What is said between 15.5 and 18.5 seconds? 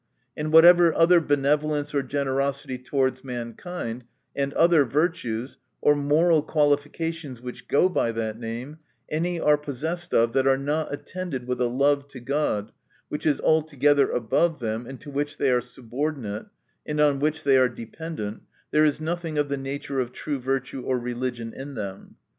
are subordinate, and on which they are dependent,